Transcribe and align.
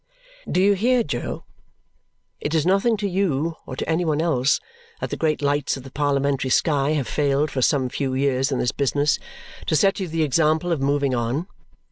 Do 0.51 0.59
you 0.59 0.73
hear, 0.73 1.03
Jo? 1.03 1.43
It 2.39 2.55
is 2.55 2.65
nothing 2.65 2.97
to 2.97 3.07
you 3.07 3.57
or 3.67 3.75
to 3.75 3.87
any 3.87 4.03
one 4.03 4.19
else 4.19 4.59
that 4.99 5.11
the 5.11 5.15
great 5.15 5.43
lights 5.43 5.77
of 5.77 5.83
the 5.83 5.91
parliamentary 5.91 6.49
sky 6.49 6.93
have 6.93 7.07
failed 7.07 7.51
for 7.51 7.61
some 7.61 7.87
few 7.87 8.15
years 8.15 8.51
in 8.51 8.57
this 8.57 8.71
business 8.71 9.19
to 9.67 9.75
set 9.75 9.99
you 9.99 10.07
the 10.07 10.23
example 10.23 10.71
of 10.71 10.81
moving 10.81 11.13
on. 11.13 11.45